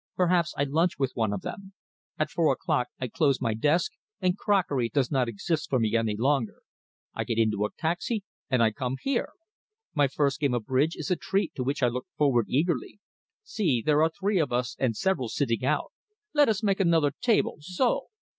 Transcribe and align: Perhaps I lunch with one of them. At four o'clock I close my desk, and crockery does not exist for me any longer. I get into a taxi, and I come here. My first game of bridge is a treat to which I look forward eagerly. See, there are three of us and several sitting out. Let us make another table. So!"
Perhaps 0.15 0.55
I 0.57 0.63
lunch 0.63 0.97
with 0.97 1.11
one 1.13 1.31
of 1.31 1.41
them. 1.43 1.73
At 2.17 2.31
four 2.31 2.51
o'clock 2.51 2.87
I 2.99 3.07
close 3.07 3.39
my 3.39 3.53
desk, 3.53 3.91
and 4.19 4.35
crockery 4.35 4.89
does 4.89 5.11
not 5.11 5.29
exist 5.29 5.69
for 5.69 5.77
me 5.77 5.95
any 5.95 6.15
longer. 6.17 6.63
I 7.13 7.23
get 7.23 7.37
into 7.37 7.65
a 7.65 7.69
taxi, 7.77 8.23
and 8.49 8.63
I 8.63 8.71
come 8.71 8.95
here. 8.99 9.29
My 9.93 10.07
first 10.07 10.39
game 10.39 10.55
of 10.55 10.65
bridge 10.65 10.95
is 10.95 11.11
a 11.11 11.15
treat 11.15 11.53
to 11.53 11.63
which 11.63 11.83
I 11.83 11.87
look 11.87 12.07
forward 12.17 12.47
eagerly. 12.49 12.99
See, 13.43 13.83
there 13.85 14.01
are 14.01 14.09
three 14.09 14.39
of 14.39 14.51
us 14.51 14.75
and 14.79 14.97
several 14.97 15.29
sitting 15.29 15.63
out. 15.63 15.91
Let 16.33 16.49
us 16.49 16.63
make 16.63 16.79
another 16.79 17.11
table. 17.21 17.57
So!" 17.59 18.07